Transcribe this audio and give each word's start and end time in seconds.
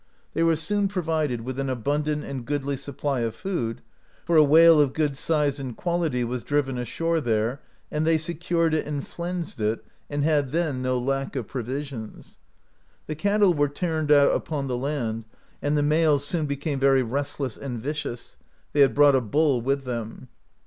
They 0.33 0.41
were 0.41 0.55
soon 0.55 0.87
provided 0.87 1.41
with 1.41 1.59
an 1.59 1.69
abundant 1.69 2.23
and 2.23 2.43
goodly 2.43 2.75
supply 2.75 3.19
of 3.19 3.35
food, 3.35 3.83
for 4.25 4.35
a 4.35 4.41
whale 4.43 4.81
of 4.81 4.93
good 4.93 5.15
size 5.15 5.59
and 5.59 5.77
quality 5.77 6.23
was 6.23 6.41
driven 6.41 6.79
ashore 6.79 7.21
there, 7.21 7.61
and 7.91 8.03
they 8.03 8.17
secured 8.17 8.73
it, 8.73 8.87
and 8.87 9.05
flensed 9.07 9.59
it, 9.59 9.85
and 10.09 10.23
had 10.23 10.53
then 10.53 10.81
no 10.81 10.97
lack 10.97 11.35
of 11.35 11.47
provisions. 11.47 12.39
The 13.05 13.13
cattle 13.13 13.53
were 13.53 13.69
turned 13.69 14.11
out 14.11 14.33
upon 14.33 14.65
the 14.67 14.75
land, 14.75 15.25
and 15.61 15.77
the 15.77 15.83
males 15.83 16.25
soon 16.25 16.47
became 16.47 16.79
very 16.79 17.03
restless 17.03 17.55
and 17.55 17.79
vicious; 17.79 18.37
they 18.73 18.79
had 18.79 18.95
brought 18.95 19.13
a 19.15 19.21
bull 19.21 19.61
with 19.61 19.83
them. 19.83 20.29